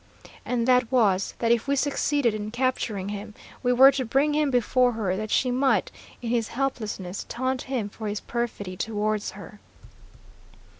And 0.47 0.67
that 0.67 0.91
was, 0.91 1.35
that 1.37 1.51
if 1.51 1.67
we 1.67 1.75
succeeded 1.75 2.33
in 2.33 2.49
capturing 2.49 3.09
him, 3.09 3.35
we 3.61 3.71
were 3.71 3.91
to 3.91 4.03
bring 4.03 4.33
him 4.33 4.49
before 4.49 4.93
her, 4.93 5.15
that 5.15 5.29
she 5.29 5.51
might, 5.51 5.91
in 6.23 6.31
his 6.31 6.47
helplessness, 6.47 7.27
taunt 7.29 7.61
him 7.69 7.87
for 7.87 8.07
his 8.07 8.19
perfidy 8.19 8.75
towards 8.75 9.29
her. 9.37 9.59